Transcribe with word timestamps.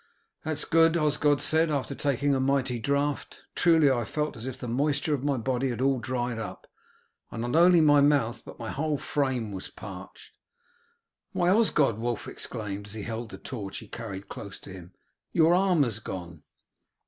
"That 0.43 0.53
is 0.57 0.65
good," 0.65 0.97
Osgod 0.97 1.39
said, 1.39 1.69
after 1.69 1.93
taking 1.93 2.33
a 2.33 2.39
mighty 2.39 2.79
draught. 2.79 3.43
"Truly 3.53 3.91
I 3.91 4.03
felt 4.03 4.35
as 4.35 4.47
if 4.47 4.57
the 4.57 4.67
moisture 4.67 5.13
of 5.13 5.23
my 5.23 5.37
body 5.37 5.69
had 5.69 5.79
all 5.79 5.99
dried 5.99 6.39
up, 6.39 6.65
and 7.29 7.43
not 7.43 7.55
only 7.55 7.81
my 7.81 8.01
mouth 8.01 8.41
but 8.43 8.57
my 8.57 8.71
whole 8.71 8.97
frame 8.97 9.51
was 9.51 9.69
parched." 9.69 10.31
"Why, 11.33 11.49
Osgod," 11.49 11.99
Wulf 11.99 12.27
exclaimed, 12.27 12.87
as 12.87 12.95
he 12.95 13.03
held 13.03 13.29
the 13.29 13.37
torch 13.37 13.77
he 13.77 13.87
carried 13.87 14.27
close 14.27 14.57
to 14.61 14.71
him, 14.73 14.95
"your 15.33 15.53
arm 15.53 15.83
has 15.83 15.99
gone!" 15.99 16.41